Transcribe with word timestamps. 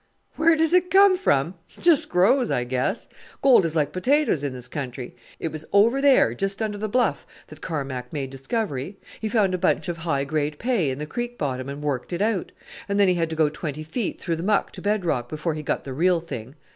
"Where 0.35 0.55
does 0.55 0.73
it 0.73 0.89
come 0.89 1.15
from? 1.15 1.53
just 1.79 2.09
grows, 2.09 2.49
I 2.49 2.63
guess. 2.63 3.07
Gold 3.43 3.65
is 3.65 3.75
like 3.75 3.91
potatoes 3.91 4.43
in 4.43 4.51
this 4.51 4.67
country. 4.67 5.15
It 5.39 5.51
was 5.51 5.63
over 5.71 6.01
there, 6.01 6.33
just 6.33 6.59
under 6.59 6.79
the 6.79 6.89
bluff, 6.89 7.23
that 7.49 7.61
Carmack 7.61 8.11
made 8.11 8.31
discovery. 8.31 8.97
He 9.19 9.29
found 9.29 9.53
a 9.53 9.59
bunch 9.59 9.89
of 9.89 9.97
high 9.97 10.23
grade 10.23 10.57
pay 10.57 10.89
in 10.89 10.97
the 10.97 11.05
creek 11.05 11.37
bottom 11.37 11.69
and 11.69 11.83
worked 11.83 12.11
it 12.11 12.21
out; 12.23 12.51
and 12.89 12.99
then 12.99 13.09
he 13.09 13.13
had 13.13 13.29
to 13.29 13.35
go 13.35 13.47
twenty 13.47 13.83
feet 13.83 14.19
through 14.19 14.37
the 14.37 14.41
muck 14.41 14.71
to 14.71 14.81
bed 14.81 15.05
rock 15.05 15.29
before 15.29 15.53
he 15.53 15.61
got 15.61 15.83
the 15.83 15.93
real 15.93 16.19
thing. 16.19 16.55